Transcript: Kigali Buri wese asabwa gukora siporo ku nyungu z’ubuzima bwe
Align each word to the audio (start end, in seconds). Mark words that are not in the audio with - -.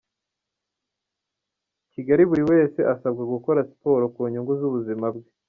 Kigali 1.91 2.23
Buri 2.29 2.43
wese 2.51 2.79
asabwa 2.93 3.23
gukora 3.33 3.67
siporo 3.69 4.03
ku 4.13 4.19
nyungu 4.31 4.53
z’ubuzima 4.59 5.05
bwe 5.15 5.29